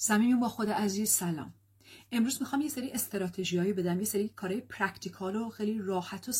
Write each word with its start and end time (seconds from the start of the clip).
صمیم 0.00 0.40
با 0.40 0.48
خود 0.48 0.70
عزیز 0.70 1.10
سلام. 1.10 1.54
امروز 2.12 2.36
می‌خوام 2.40 2.62
یه 2.62 2.68
سری 2.68 2.90
استراتژیایی 2.90 3.72
بدم 3.72 3.98
یه 3.98 4.04
سری 4.04 4.28
کارهای 4.28 4.60
practical 4.60 5.36
و 5.36 5.50
خیلی 5.50 5.78
راحت 5.78 6.28
و 6.28 6.32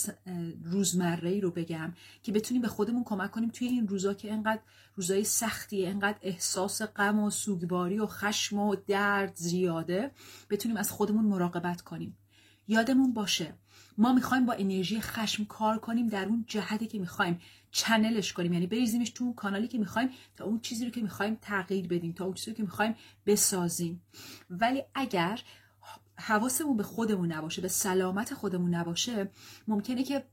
روزمره 0.64 1.30
ای 1.30 1.40
رو 1.40 1.50
بگم 1.50 1.94
که 2.22 2.32
بتونیم 2.32 2.62
به 2.62 2.68
خودمون 2.68 3.04
کمک 3.04 3.30
کنیم 3.30 3.48
توی 3.48 3.68
این 3.68 3.88
روزا 3.88 4.14
که 4.14 4.32
انقدر 4.32 4.60
روزای 4.94 5.24
سختیه 5.24 5.88
انقدر 5.88 6.18
احساس 6.22 6.82
غم 6.82 7.18
و 7.18 7.30
سوگواری 7.30 7.98
و 7.98 8.06
خشم 8.06 8.58
و 8.58 8.76
درد 8.86 9.36
زیاده 9.36 10.10
بتونیم 10.50 10.76
از 10.76 10.90
خودمون 10.90 11.24
مراقبت 11.24 11.80
کنیم. 11.80 12.18
یادمون 12.68 13.14
باشه 13.14 13.54
ما 13.98 14.12
می‌خوایم 14.12 14.46
با 14.46 14.52
انرژی 14.52 15.00
خشم 15.00 15.44
کار 15.44 15.78
کنیم 15.78 16.08
در 16.08 16.24
اون 16.24 16.44
جهتی 16.48 16.86
که 16.86 16.98
می‌خوایم 16.98 17.40
channel 17.70 18.18
ش 18.18 18.32
کنیم. 18.32 18.52
یعنی 18.52 18.66
بریزیمش 18.66 19.10
تو 19.10 19.24
اون 19.24 19.34
کانالی 19.34 19.68
که 19.68 19.78
می‌خوایم 19.78 20.10
تا 20.36 20.44
اون 20.44 20.60
چیزی 20.60 20.84
رو 20.84 20.90
که 20.90 21.02
می‌خوایم 21.02 21.38
تغییر 21.42 21.86
بدیم 21.86 22.12
تا 22.12 22.24
اون 22.24 22.34
چیزی 22.34 22.50
رو 22.50 22.56
که 22.56 22.62
می‌خوایم 22.62 22.94
بسازیم. 23.26 24.02
ولی 24.50 24.82
اگر 24.94 25.40
حواسمون 26.18 26.76
به 26.76 26.82
خودمون 26.82 27.32
نباشه 27.32 27.62
به 27.62 27.68
سلامت 27.68 28.34
خودمون 28.34 28.74
نباشه 28.74 29.30
ممکنه 29.68 30.04
که 30.04 30.24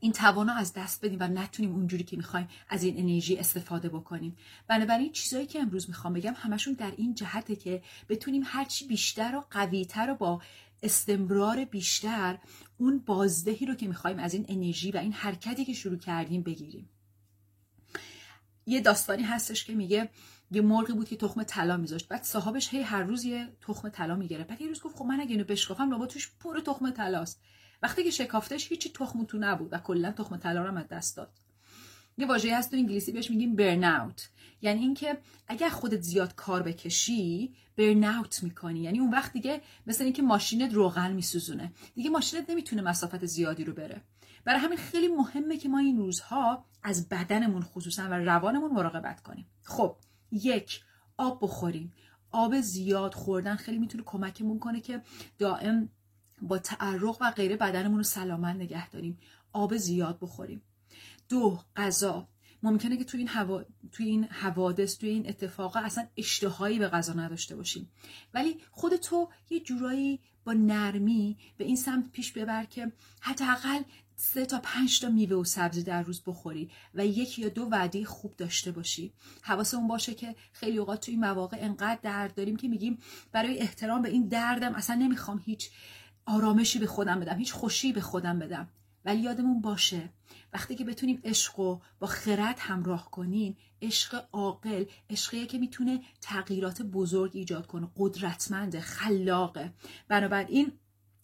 این 0.00 0.12
توانا 0.12 0.52
از 0.52 0.72
دست 0.72 1.04
بدیم 1.04 1.18
و 1.20 1.28
نتونیم 1.28 1.74
اونجوری 1.74 2.04
که 2.04 2.16
می‌خوایم 2.16 2.48
از 2.68 2.82
این 2.82 2.98
انرژی 2.98 3.36
استفاده 3.36 3.88
بکنیم. 3.88 4.36
بنابراین 4.68 5.12
چیزایی 5.12 5.46
که 5.46 5.60
امروز 5.60 5.88
می‌خوام 5.88 6.12
بگم 6.12 6.34
همشون 6.36 6.74
در 6.74 6.92
این 6.96 7.14
جهته 7.14 7.56
که 7.56 7.82
بتونیم 8.08 8.42
هرچی 8.46 8.86
بیشتر 8.86 9.36
و 9.36 9.44
قویتر 9.50 10.10
و 10.10 10.14
با 10.14 10.42
استمرار 10.82 11.64
بیشتر 11.64 12.38
اون 12.78 12.98
بازدهی 12.98 13.66
رو 13.66 13.74
که 13.74 13.88
می‌خوایم 13.88 14.18
از 14.18 14.34
این 14.34 14.46
انرژی 14.48 14.90
و 14.90 14.96
این 14.96 15.12
حرکتی 15.12 15.64
که 15.64 15.72
شروع 15.72 15.98
کردیم 15.98 16.42
بگیریم. 16.42 16.90
یه 18.66 18.80
داستانی 18.80 19.22
هستش 19.22 19.64
که 19.64 19.74
میگه 19.74 20.10
یه 20.50 20.62
مرغی 20.62 20.92
بود 20.92 21.08
که 21.08 21.16
تخم 21.16 21.42
طلا 21.42 21.76
میذاشت. 21.76 22.08
بعد 22.08 22.22
صاحبش 22.22 22.74
هی 22.74 22.82
هر 22.82 23.02
روز 23.02 23.24
یه 23.24 23.56
تخم 23.60 23.88
طلا 23.88 24.16
می‌گیره. 24.16 24.44
بعد 24.44 24.60
یه 24.60 24.68
روز 24.68 24.80
گفت 24.80 24.96
خب 24.96 25.04
من 25.04 25.20
اگه 25.20 25.30
اینو 25.30 25.44
بشکافم 25.44 25.90
لابا 25.90 26.06
توش 26.06 26.32
پر 26.40 26.60
تخم 26.60 26.90
طلاست. 26.90 27.40
وقتی 27.82 28.04
که 28.04 28.10
شکافتش 28.10 28.68
هیچی 28.68 28.90
تخم 28.90 29.24
تو 29.24 29.38
نبود 29.38 29.72
و 29.72 29.78
کلا 29.78 30.12
تخم 30.12 30.36
طلا 30.36 30.64
رو 30.64 30.78
از 30.78 30.88
دست 30.88 31.16
داد. 31.16 31.45
یه 32.18 32.26
واژه‌ای 32.26 32.54
هست 32.54 32.70
تو 32.70 32.76
انگلیسی 32.76 33.12
بهش 33.12 33.30
میگیم 33.30 33.56
برن 33.56 33.84
اوت 33.84 34.28
یعنی 34.62 34.80
اینکه 34.80 35.18
اگر 35.48 35.68
خودت 35.68 36.00
زیاد 36.00 36.34
کار 36.34 36.62
بکشی 36.62 37.54
برن 37.76 38.04
اوت 38.04 38.42
می‌کنی. 38.42 38.80
یعنی 38.80 38.98
اون 38.98 39.10
وقت 39.10 39.32
دیگه 39.32 39.60
مثل 39.86 40.04
اینکه 40.04 40.22
ماشینت 40.22 40.74
روغن 40.74 41.12
میسوزونه. 41.12 41.72
دیگه 41.94 42.10
ماشینت 42.10 42.50
نمی‌تونه 42.50 42.82
مسافت 42.82 43.26
زیادی 43.26 43.64
رو 43.64 43.72
بره. 43.72 44.02
برای 44.44 44.60
همین 44.60 44.78
خیلی 44.78 45.08
مهمه 45.08 45.56
که 45.56 45.68
ما 45.68 45.78
این 45.78 45.96
روزها 45.96 46.64
از 46.82 47.08
بدنمون 47.08 47.62
خصوصا 47.62 48.02
و 48.02 48.14
روانمون 48.14 48.72
مراقبت 48.72 49.20
کنیم. 49.20 49.46
خب 49.62 49.96
یک 50.30 50.80
آب 51.16 51.38
بخوریم. 51.42 51.92
آب 52.30 52.60
زیاد 52.60 53.14
خوردن 53.14 53.56
خیلی 53.56 53.78
می‌تونه 53.78 54.04
کمکمون 54.06 54.58
کنه 54.58 54.80
که 54.80 55.02
دائم 55.38 55.88
با 56.42 56.58
تعرق 56.58 57.16
و 57.20 57.30
غیره 57.30 57.56
بدنمون 57.56 57.96
رو 57.96 58.02
سلامت 58.02 58.56
نگه 58.56 58.90
داریم. 58.90 59.18
آب 59.52 59.76
زیاد 59.76 60.18
بخوریم. 60.20 60.62
دو 61.28 61.60
غذا. 61.76 62.28
ممکنه 62.62 62.96
که 62.96 63.04
توی 63.04 63.18
این, 63.18 63.28
هوا... 63.28 63.64
توی 63.92 64.06
این 64.06 64.24
حوادث 64.24 64.98
توی 64.98 65.08
این 65.08 65.28
اتفاقا 65.28 65.80
اصلا 65.80 66.06
اشتهایی 66.16 66.78
به 66.78 66.88
غذا 66.88 67.12
نداشته 67.12 67.56
باشیم. 67.56 67.90
ولی 68.34 68.60
خود 68.70 68.96
تو 68.96 69.28
یه 69.50 69.60
جورایی 69.60 70.20
با 70.44 70.52
نرمی 70.52 71.36
به 71.56 71.64
این 71.64 71.76
سمت 71.76 72.10
پیش 72.12 72.32
ببر 72.32 72.64
که 72.64 72.92
حداقل 73.20 73.82
سه 74.16 74.46
تا 74.46 74.60
پنج 74.62 75.00
تا 75.00 75.08
میوه 75.08 75.36
و 75.36 75.44
سبزی 75.44 75.82
در 75.82 76.02
روز 76.02 76.22
بخوری 76.26 76.70
و 76.94 77.06
یک 77.06 77.38
یا 77.38 77.48
دو 77.48 77.62
وعده 77.62 78.04
خوب 78.04 78.36
داشته 78.36 78.72
باشی. 78.72 79.12
حواسمون 79.42 79.88
باشه 79.88 80.14
که 80.14 80.34
خیلی 80.52 80.78
اوقات 80.78 81.00
توی 81.00 81.16
مواقع 81.16 81.56
انقدر 81.60 82.00
درد 82.02 82.34
داریم 82.34 82.56
که 82.56 82.68
میگیم 82.68 82.98
برای 83.32 83.58
احترام 83.58 84.02
به 84.02 84.08
این 84.08 84.28
دردم 84.28 84.74
اصلا 84.74 84.96
نمی‌خوام 84.96 85.42
هیچ 85.44 85.70
آرامشی 86.26 86.78
به 86.78 86.86
خودم 86.86 87.20
بدم 87.20 87.38
هیچ 87.38 87.52
خوشی 87.52 87.92
به 87.92 88.00
خودم 88.00 88.38
بدم. 88.38 88.68
ولی 89.06 89.20
یادمون 89.20 89.60
باشه 89.60 90.08
وقتی 90.52 90.74
که 90.74 90.84
بتونیم 90.84 91.20
عشق 91.24 91.60
رو 91.60 91.82
با 91.98 92.06
خرد 92.06 92.56
همراه 92.58 93.10
کنیم 93.10 93.56
عشق 93.82 94.24
عاقل 94.32 94.84
عشقیه 95.10 95.46
که 95.46 95.58
می‌تونه 95.58 96.00
تغییرات 96.20 96.82
بزرگ 96.82 97.30
ایجاد 97.34 97.66
کنه 97.66 97.88
قدرتمنده 97.96 98.80
خلاقه. 98.80 99.72
بنابراین 100.08 100.72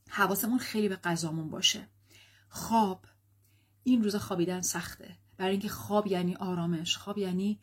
حواسمون 0.09 0.59
خیلی 0.59 0.89
به 0.89 0.97
غذامون 0.97 1.51
باشه. 1.51 1.89
خواب. 2.49 3.05
این 3.85 4.03
روزا 4.03 4.19
خوابیدن 4.19 4.61
سخته. 4.61 5.17
برای 5.37 5.51
اینکه 5.51 5.69
خواب 5.69 6.07
یعنی 6.07 6.35
آرامش 6.35 6.97
خواب 6.97 7.19
یعنی 7.19 7.61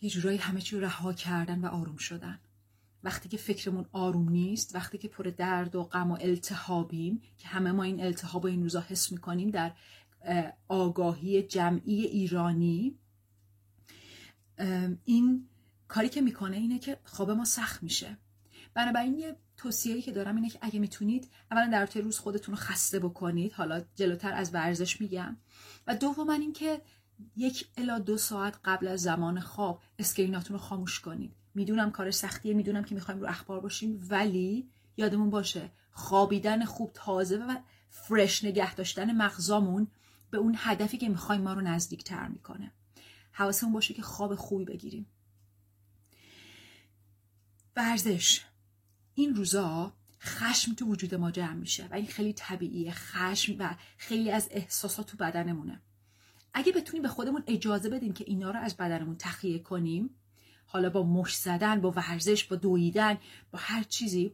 یه 0.00 0.10
جورایی 0.10 0.38
همه 0.38 0.60
چی 0.60 0.80
رها 0.80 1.12
کردن 1.12 1.60
و 1.60 1.66
آروم 1.66 1.96
شدن. 1.96 2.40
وقتی 3.04 3.28
که 3.28 3.36
فکرمون 3.36 3.86
آروم 3.92 4.28
نیست 4.28 4.74
وقتی 4.74 4.98
که 4.98 5.08
پر 5.08 5.24
درد 5.24 5.74
و 5.74 5.82
غم 5.82 6.10
و 6.10 6.18
التهابیم 6.20 7.22
که 7.38 7.48
همه 7.48 7.72
ما 7.72 7.82
این 7.82 8.00
التهاب 8.00 8.44
و 8.44 8.48
این 8.48 8.62
روزا 8.62 8.80
حس 8.80 9.12
می‌کنیم 9.12 9.50
در 9.50 9.72
آگاهی 10.68 11.42
جمعی 11.42 12.04
ایرانی 12.04 12.98
این 15.04 15.48
کاری 15.88 16.08
که 16.08 16.20
می‌کنه 16.20 16.56
اینه 16.56 16.78
که 16.78 17.00
خواب 17.04 17.30
ما 17.30 17.44
سخت 17.44 17.82
میشه. 17.82 18.16
بنابراین 18.74 19.18
یه 19.18 19.36
توصیه‌ای 19.56 20.02
که 20.02 20.12
دارم 20.12 20.36
اینه 20.36 20.50
که 20.50 20.58
اگه 20.62 20.78
می‌تونید 20.78 21.30
اولا 21.50 21.70
در 21.72 21.86
طول 21.86 22.02
روز 22.02 22.18
خودتون 22.18 22.54
رو 22.54 22.60
خسته 22.60 22.98
بکنید 22.98 23.52
حالا 23.52 23.84
جلوتر 23.94 24.32
از 24.32 24.54
ورزش 24.54 25.00
میگم. 25.00 25.36
و 25.86 25.94
دوما 25.94 26.32
اینکه 26.32 26.80
یک 27.36 27.68
الا 27.76 27.98
دو 27.98 28.18
ساعت 28.18 28.58
قبل 28.64 28.88
از 28.88 29.00
زمان 29.00 29.40
خواب 29.40 29.82
اسکریناتون 29.98 30.56
رو 30.56 30.62
خاموش 30.62 31.00
کنید. 31.00 31.32
می‌دونم 31.58 31.90
کار 31.90 32.10
سختیه 32.10 32.54
می‌دونم 32.54 32.84
که 32.84 32.94
می‌خوایم 32.94 33.20
رو 33.20 33.28
اخبار 33.28 33.60
باشیم 33.60 34.06
ولی 34.10 34.70
یادمون 34.96 35.30
باشه 35.30 35.70
خوابیدن 35.90 36.64
خوب 36.64 36.90
تازه 36.94 37.36
و 37.36 37.56
فرش 37.90 38.44
نگه 38.44 38.74
داشتن 38.74 39.16
مغزامون 39.16 39.88
به 40.30 40.38
اون 40.38 40.54
هدفی 40.58 40.98
که 40.98 41.08
می‌خوایم 41.08 41.40
ما 41.40 41.52
رو 41.52 41.60
نزدیک 41.60 42.04
تر 42.04 42.28
می‌کنه. 42.28 42.72
حواسمون 43.32 43.72
باشه 43.72 43.94
که 43.94 44.02
خواب 44.02 44.34
خوبی 44.34 44.64
بگیریم. 44.64 45.06
ورزش. 47.76 48.40
این 49.14 49.34
روزا 49.34 49.92
خشم 50.20 50.74
تو 50.74 50.86
وجود 50.86 51.14
ما 51.14 51.30
جمع 51.30 51.54
میشه 51.54 51.88
و 51.90 51.94
این 51.94 52.06
خیلی 52.06 52.32
طبیعیه. 52.32 52.92
خشم 52.92 53.56
و 53.58 53.76
خیلی 53.96 54.30
از 54.30 54.48
احساسات 54.50 55.06
تو 55.06 55.16
بدنمونه. 55.16 55.82
اگه 56.54 56.72
بتونیم 56.72 57.02
به 57.02 57.08
خودمون 57.08 57.42
اجازه 57.46 57.88
بدیم 57.88 58.12
که 58.12 58.24
اینا 58.26 58.50
رو 58.50 58.60
از 58.60 58.76
بدنمون 58.76 59.16
تخلیه 59.18 59.58
کنیم 59.58 60.10
حالا 60.70 60.90
با 60.90 61.02
مش 61.02 61.36
زدن 61.36 61.80
با 61.80 61.90
ورزش 61.90 62.44
با 62.44 62.56
دویدن 62.56 63.18
با 63.50 63.58
هر 63.62 63.82
چیزی. 63.82 64.32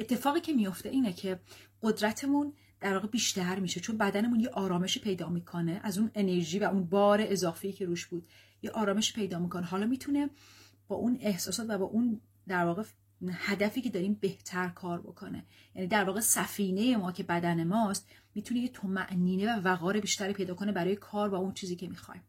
اتفاقی 0.00 0.40
که 0.40 0.52
میفته 0.52 0.88
اینه 0.88 1.12
که 1.12 1.40
قدرتمون 1.82 2.52
در 2.80 2.94
واقع 2.94 3.08
بیشتر 3.08 3.58
میشه 3.58 3.80
چون 3.80 3.98
بدنمون 3.98 4.40
یه 4.40 4.48
آرامش 4.48 4.98
پیدا 4.98 5.28
می‌کنه. 5.28 5.80
از 5.82 5.98
اون 5.98 6.10
انرژی 6.14 6.58
و 6.58 6.64
اون 6.64 6.84
بار 6.84 7.20
اضافی 7.22 7.72
که 7.72 7.86
روش 7.86 8.06
بود 8.06 8.26
یه 8.62 8.70
آرامش 8.70 9.12
پیدا 9.12 9.38
می‌کنه. 9.38 9.66
حالا 9.66 9.86
می‌تونه 9.86 10.30
با 10.88 10.96
اون 10.96 11.18
احساسات 11.20 11.66
و 11.70 11.78
با 11.78 11.84
اون 11.84 12.20
در 12.48 12.64
واقع 12.64 12.82
هدفی 13.32 13.82
که 13.82 13.90
داریم 13.90 14.14
بهتر 14.14 14.68
کار 14.68 15.00
بکنه. 15.00 15.46
یعنی 15.74 15.88
در 15.88 16.04
واقع 16.04 16.20
سفینه 16.20 16.96
ما 16.96 17.12
که 17.12 17.22
بدن 17.22 17.64
ماست 17.64 18.08
می‌تونه 18.34 18.60
یه 18.60 18.70
معنینه 18.84 19.56
و 19.56 19.60
وقار 19.60 20.00
بیشتری 20.00 20.32
پیدا 20.32 20.54
کنه 20.54 20.72
برای 20.72 20.96
کار 20.96 21.28
با 21.28 21.38
اون 21.38 21.52
چیزی 21.52 21.76
که 21.76 21.88
می‌خوایم. 21.88 22.22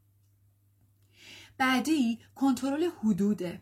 بعدی 1.58 2.20
کنترل 2.36 2.90
حدوده. 3.04 3.62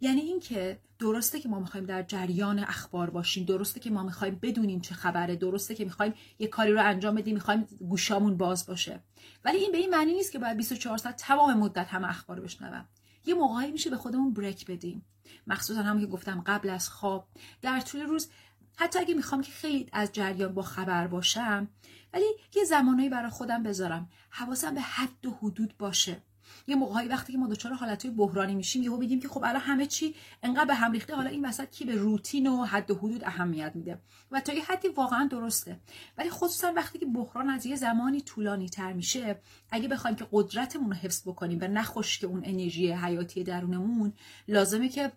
یعنی 0.00 0.20
اینکه 0.20 0.80
درسته 0.98 1.40
که 1.40 1.48
ما 1.48 1.58
می‌خوایم 1.60 1.86
در 1.86 2.02
جریان 2.02 2.58
اخبار 2.58 3.10
باشیم 3.10 3.44
درسته 3.44 3.80
که 3.80 3.90
ما 3.90 4.02
می‌خوایم 4.02 4.38
بدونیم 4.42 4.80
چه 4.80 4.94
خبره 4.94 5.36
درسته 5.36 5.74
که 5.74 5.84
می‌خوایم 5.84 6.14
یه 6.38 6.46
کاری 6.46 6.72
رو 6.72 6.86
انجام 6.86 7.14
بدیم 7.14 7.34
می‌خوایم 7.34 7.66
گوشامون 7.88 8.36
باز 8.36 8.66
باشه. 8.66 9.02
ولی 9.44 9.58
این 9.58 9.72
به 9.72 9.78
این 9.78 9.90
معنی 9.90 10.12
نیست 10.12 10.32
که 10.32 10.38
باید 10.38 10.56
24 10.56 10.98
ساعت 10.98 11.16
تمام 11.16 11.58
مدت 11.58 11.88
همه 11.88 12.08
اخبار 12.08 12.40
بشنوم. 12.40 12.88
یه 13.24 13.34
موقعی 13.34 13.70
میشه 13.70 13.90
به 13.90 13.96
خودمون 13.96 14.32
بریک 14.34 14.66
بدیم. 14.66 15.04
مخصوصا 15.46 15.82
هم 15.82 16.00
که 16.00 16.06
گفتم 16.06 16.42
قبل 16.46 16.70
از 16.70 16.88
خواب. 16.88 17.28
در 17.62 17.80
طول 17.80 18.00
روز 18.00 18.30
حتی 18.76 18.98
اگه 18.98 19.14
می‌خوام 19.14 19.42
که 19.42 19.52
خیلی 19.52 19.86
از 19.92 20.12
جریان 20.12 20.54
با 20.54 20.62
خبر 20.62 21.06
باشم 21.06 21.68
ولی 22.12 22.24
یه 22.56 22.64
زمانایی 22.64 23.08
برای 23.08 23.30
خودم 23.30 23.62
بذارم. 23.62 24.08
حواسم 24.30 24.74
به 24.74 24.80
حد 24.80 25.26
و 25.26 25.30
حدود 25.30 25.74
باشه. 25.78 26.22
یه 26.66 26.76
موقعی 26.76 27.08
وقتی 27.08 27.32
که 27.32 27.38
ما 27.38 27.46
دچار 27.46 27.72
حالتهای 27.72 28.14
بحرانی 28.14 28.54
میشیم 28.54 28.82
یهو 28.82 28.96
بگیم 28.96 29.20
که 29.20 29.28
خب 29.28 29.44
الان 29.44 29.60
همه 29.60 29.86
چی 29.86 30.14
انقدر 30.42 30.64
به 30.64 30.74
هم 30.74 30.92
ریخته 30.92 31.14
حالا 31.14 31.30
این 31.30 31.46
وسط 31.46 31.70
کی 31.70 31.84
به 31.84 31.94
روتین 31.94 32.46
و 32.46 32.64
حد 32.64 32.90
و 32.90 32.94
حدود 32.94 33.24
اهمیت 33.24 33.72
میده؟ 33.74 33.98
و 34.30 34.40
تا 34.40 34.52
یه 34.52 34.64
حدی 34.64 34.88
واقعا 34.88 35.28
درسته. 35.30 35.80
ولی 36.18 36.30
خصوصا 36.30 36.72
وقتی 36.76 36.98
که 36.98 37.06
بحران 37.06 37.50
از 37.50 37.66
یه 37.66 37.76
زمانی 37.76 38.20
طولانی 38.20 38.68
تر 38.68 38.92
میشه 38.92 39.40
اگه 39.70 39.88
بخوایم 39.88 40.16
که 40.16 40.26
قدرتمون 40.32 40.90
رو 40.90 40.96
حفظ 40.96 41.28
بکنیم 41.28 41.58
و 41.60 41.92
که 41.92 42.26
اون 42.26 42.42
انرژی 42.44 42.92
حیاتی 42.92 43.44
درونمون 43.44 44.12
لازمه 44.48 44.88
که 44.88 45.12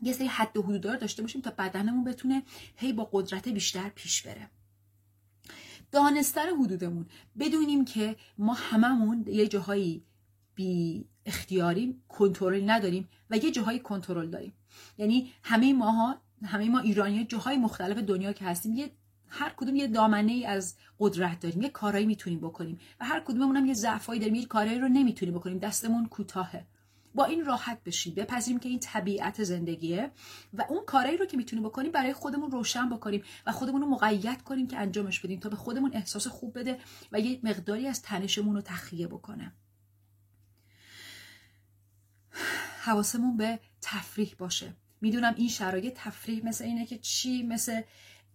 یه 0.00 0.12
سری 0.12 0.26
حد 0.26 0.56
و 0.56 0.62
حدود 0.62 0.98
داشته 0.98 1.22
باشیم 1.22 1.40
تا 1.40 1.50
بدنمون 1.58 2.04
بتونه 2.04 2.42
هی 2.76 2.92
با 2.92 3.08
قدرت 3.12 3.48
بیشتر 3.48 3.88
پیش 3.88 4.22
بره. 4.22 4.50
دانستن 5.92 6.48
حدودمون. 6.48 7.06
بدونیم 7.38 7.84
که 7.84 8.16
ما 8.38 8.54
هممون 8.54 9.24
یه 9.26 9.48
جاهایی 9.48 10.04
بی 10.54 11.04
اختیاری 11.26 12.02
کنترل 12.08 12.70
نداریم 12.70 13.08
و 13.30 13.36
یه 13.36 13.50
جاهای 13.50 13.78
کنترل 13.78 14.30
داریم. 14.30 14.52
یعنی 14.98 15.32
همه 15.42 15.72
ماها 15.72 16.16
همه 16.44 16.68
ما 16.68 16.78
ایرانی 16.78 17.24
جاهای 17.24 17.56
مختلف 17.56 17.98
دنیا 17.98 18.32
که 18.32 18.44
هستیم 18.44 18.76
یه 18.76 18.90
هر 19.28 19.52
کدوم 19.56 19.76
یه 19.76 19.86
دامنه 19.86 20.32
ای 20.32 20.46
از 20.46 20.76
قدرت 20.98 21.40
داریم 21.40 21.62
یه 21.62 21.68
کارایی 21.68 22.06
می‌تونیم 22.06 22.40
بکنیم 22.40 22.78
و 23.00 23.04
هر 23.04 23.20
کدوممون 23.20 23.56
هم 23.56 23.66
یه 23.66 23.74
ضعفایی 23.74 24.20
داریم 24.20 24.34
یه 24.34 24.46
کارایی 24.46 24.78
رو 24.78 24.88
نمی‌تونیم 24.88 25.34
بکنیم 25.34 25.58
دستمون 25.58 26.06
کوتاهه. 26.06 26.66
با 27.14 27.24
این 27.24 27.44
راحت 27.44 27.84
بشیم 27.84 28.14
بپذیریم 28.14 28.60
که 28.60 28.68
این 28.68 28.78
طبیعت 28.78 29.44
زندگیه 29.44 30.10
و 30.52 30.64
اون 30.68 30.84
کارایی 30.86 31.16
رو 31.16 31.26
که 31.26 31.36
می‌تونیم 31.36 31.64
بکنیم 31.64 31.92
برای 31.92 32.12
خودمون 32.12 32.50
روشن 32.50 32.88
بکنیم 32.88 33.22
و 33.46 33.52
خودمون 33.52 33.80
رو 33.80 33.86
مقید 33.86 34.42
کنیم 34.42 34.66
که 34.66 34.78
انجامش 34.78 35.20
بدیم 35.20 35.40
تا 35.40 35.48
به 35.48 35.56
خودمون 35.56 35.90
احساس 35.94 36.26
خوب 36.26 36.58
بده 36.58 36.78
و 37.12 37.20
یه 37.20 37.40
مقداری 37.42 37.86
از 37.86 38.02
تنشمون 38.02 38.54
رو 38.54 38.60
تخلیه 38.60 39.06
بکنه. 39.06 39.52
حواسمون 42.84 43.36
به 43.36 43.60
تفریح 43.80 44.34
باشه. 44.38 44.76
می‌دونم 45.00 45.34
این 45.36 45.48
شرایط 45.48 45.94
تفریح 45.96 46.46
مثل 46.46 46.64
اینه 46.64 46.86
که 46.86 46.98
چی 46.98 47.42
مثل 47.42 47.82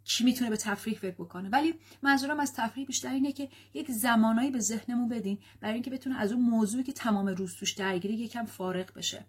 کی 0.04 0.24
می‌تونه 0.24 0.50
به 0.50 0.58
تفریح 0.58 0.98
فکر 0.98 1.16
بکنه. 1.16 1.50
ولی 1.50 1.74
منظورم 2.02 2.40
از 2.40 2.54
تفریح 2.54 2.86
بیشتر 2.86 3.12
اینه 3.12 3.32
که 3.32 3.50
یک 3.74 3.92
زمانایی 3.92 4.52
به 4.52 4.60
ذهنمون 4.60 5.10
بدین 5.10 5.38
برای 5.60 5.74
اینکه 5.74 5.92
بتونه 5.92 6.20
از 6.20 6.32
اون 6.32 6.42
موضوعی 6.42 6.84
که 6.84 6.94
تمام 6.94 7.28
روز 7.28 7.56
توش 7.56 7.72
درگیری 7.72 8.14
یکم 8.14 8.46
فارغ 8.46 8.94
بشه. 8.94 9.26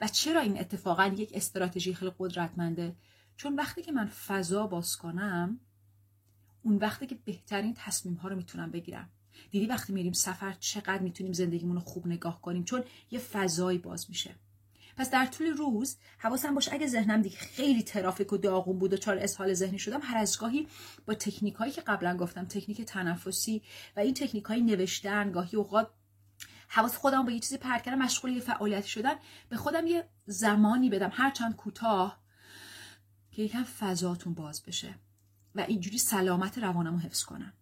و 0.00 0.08
چرا 0.08 0.40
این 0.40 0.60
اتفاقا 0.60 1.06
یک 1.06 1.30
استراتژی 1.34 1.94
خیلی 1.94 2.12
قدرتمنده؟ 2.18 2.96
چون 3.36 3.54
وقتی 3.54 3.82
که 3.82 3.92
من 3.92 4.06
فضا 4.06 4.66
باز 4.66 4.96
کنم 4.96 5.60
اون 6.62 6.76
وقتی 6.76 7.06
که 7.06 7.18
بهترین 7.24 7.74
تصمیم 7.76 8.14
ها 8.14 8.28
رو 8.28 8.36
می‌تونم 8.36 8.70
بگیرم. 8.70 9.10
دیدی 9.50 9.66
وقتی 9.66 9.92
میریم 9.92 10.12
سفر 10.12 10.52
چقدر 10.52 11.02
می‌تونیم 11.02 11.32
زندگیمون 11.32 11.76
رو 11.76 11.82
خوب 11.82 12.06
نگاه 12.06 12.40
کنیم؟ 12.40 12.64
چون 12.64 12.84
یه 13.10 13.18
فضایی 13.18 13.78
باز 13.78 14.06
میشه. 14.08 14.34
پس 14.96 15.10
در 15.10 15.26
طول 15.26 15.46
روز 15.46 15.96
حواسم 16.18 16.54
باشه 16.54 16.72
اگه 16.74 16.86
ذهنم 16.86 17.22
دیگه 17.22 17.36
خیلی 17.36 17.82
ترافیک 17.82 18.32
و 18.32 18.36
داغون 18.36 18.78
بود 18.78 18.92
و 18.92 18.96
چار 18.96 19.18
اسهال 19.18 19.54
ذهنی 19.54 19.78
شدم 19.78 20.00
هر 20.02 20.16
از 20.16 20.38
گاهی 20.38 20.68
با 21.06 21.14
تکنیک 21.14 21.54
هایی 21.54 21.72
که 21.72 21.80
قبلا 21.80 22.16
گفتم 22.16 22.44
تکنیک 22.44 22.82
تنفسی 22.82 23.62
و 23.96 24.00
این 24.00 24.14
تکنیک 24.14 24.44
های 24.44 24.60
نوشتن 24.60 25.32
گاهی 25.32 25.56
اوقات 25.56 25.90
حواس 26.68 26.96
خودم 26.96 27.24
با 27.24 27.32
یه 27.32 27.40
چیزی 27.40 27.56
پرت 27.56 27.82
کردم 27.82 27.98
مشغول 27.98 28.32
یه 28.32 28.40
فعالیتی 28.40 28.88
شدن 28.88 29.14
به 29.48 29.56
خودم 29.56 29.86
یه 29.86 30.08
زمانی 30.26 30.90
بدم 30.90 31.10
هرچند 31.12 31.56
کوتاه 31.56 32.20
که 33.30 33.42
یکم 33.42 33.64
فضاتون 33.64 34.34
باز 34.34 34.62
بشه 34.62 34.94
و 35.54 35.60
اینجوری 35.60 35.98
سلامت 35.98 36.58
روانمو 36.58 36.98
حفظ 36.98 37.24
کنم. 37.24 37.52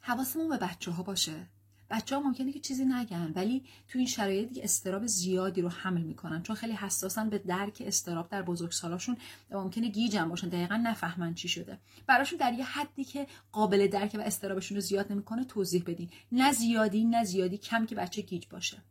حواسمون 0.00 0.48
به 0.48 0.56
بچه 0.56 0.90
ها 0.90 1.02
باشه. 1.02 1.46
بچه 1.92 2.16
ها 2.16 2.22
ممکنه 2.22 2.52
که 2.52 2.60
چیزی 2.60 2.84
نگن 2.84 3.32
ولی 3.36 3.64
تو 3.88 3.98
این 3.98 4.08
شرایط 4.08 4.58
استراب 4.62 5.06
زیادی 5.06 5.62
رو 5.62 5.68
حمل 5.68 6.02
می‌کنن. 6.02 6.42
چون 6.42 6.56
خیلی 6.56 6.72
حساسن 6.72 7.30
به 7.30 7.38
درک 7.38 7.82
استراب 7.86 8.28
در 8.28 8.42
بزرگسالاشون 8.42 9.16
ممکنه 9.50 9.88
گیجن 9.88 10.28
باشن. 10.28 10.48
دقیقا 10.48 10.76
نفهمن 10.76 11.34
چی 11.34 11.48
شده. 11.48 11.78
براشون 12.06 12.38
در 12.38 12.52
یه 12.52 12.64
حدی 12.64 13.04
که 13.04 13.26
قابل 13.52 13.86
درک 13.86 14.14
و 14.14 14.20
استرابشون 14.20 14.74
رو 14.74 14.80
زیاد 14.80 15.12
نمی‌کنه 15.12 15.44
توضیح 15.44 15.82
بدین. 15.86 16.10
نه 16.32 16.52
زیادی 16.52 17.04
نه 17.04 17.24
زیادی 17.24 17.58
کم 17.58 17.86
که 17.86 17.94
بچه 17.94 18.22
گیج 18.22 18.46
باشه. 18.46 18.82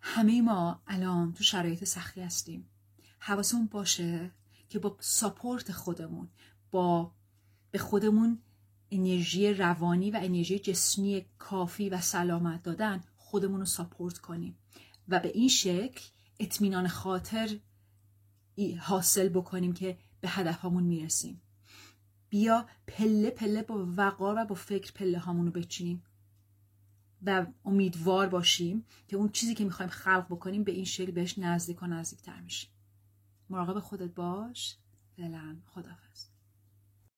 همه 0.00 0.42
ما 0.42 0.82
الان 0.86 1.32
تو 1.32 1.44
شرایط 1.44 1.84
سختی 1.84 2.20
هستیم. 2.20 2.68
حواسمون 3.18 3.66
باشه 3.66 4.30
که 4.68 4.78
با 4.78 4.96
ساپورت 5.00 5.72
خودمون 5.72 6.28
با 6.70 7.12
به 7.70 7.78
خودمون 7.78 8.38
انرژی 8.90 9.54
روانی 9.54 10.10
و 10.10 10.20
انرژی 10.22 10.58
جسمی 10.58 11.26
کافی 11.38 11.88
و 11.88 12.00
سلامت 12.00 12.62
دادن 12.62 13.04
خودمون 13.16 13.60
رو 13.60 13.66
ساپورت 13.66 14.18
کنیم. 14.18 14.58
و 15.08 15.20
به 15.20 15.28
این 15.28 15.48
شکل 15.48 16.04
اطمینان 16.40 16.88
خاطر 16.88 17.58
حاصل 18.80 19.28
بکنیم 19.28 19.72
که 19.72 19.98
به 20.20 20.28
هدفمون 20.28 20.84
می‌رسیم. 20.84 21.42
بیا 22.28 22.66
پله 22.86 23.30
پله 23.30 23.62
با 23.62 23.86
وقار 23.96 24.34
و 24.38 24.44
با 24.44 24.54
فکر 24.54 24.92
پله 24.92 25.18
هامون 25.18 25.46
رو 25.46 25.52
بچینیم. 25.52 26.02
و 27.22 27.46
امیدوار 27.64 28.28
باشیم 28.28 28.84
که 29.08 29.16
اون 29.16 29.28
چیزی 29.28 29.54
که 29.54 29.64
می‌خوایم 29.64 29.90
خلق 29.90 30.26
بکنیم 30.30 30.64
به 30.64 30.72
این 30.72 30.84
شکل 30.84 31.10
بهش 31.10 31.38
نزدیک 31.38 31.82
و 31.82 31.86
نزدیکتر 31.86 32.40
میشیم. 32.40 32.70
مراقب 33.50 33.80
خودت 33.80 34.14
باش. 34.14 34.76
فعلا 35.16 35.56
خدافظ 35.66 36.35